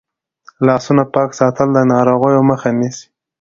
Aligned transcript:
لاسونه 0.67 1.03
پاک 1.13 1.29
ساتل 1.39 1.67
د 1.73 1.77
ناروغیو 1.93 2.47
مخه 2.49 2.69
نیسي. 2.79 3.05